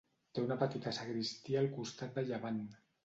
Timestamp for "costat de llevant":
1.79-2.59